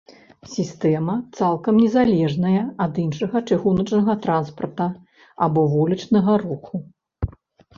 Сістэма 0.53 1.15
цалкам 1.39 1.75
незалежная 1.83 2.63
ад 2.85 2.93
іншага 3.03 3.43
чыгуначнага 3.51 4.17
транспарта 4.25 4.87
або 5.49 5.59
вулічнага 5.75 6.31
руху. 6.47 6.75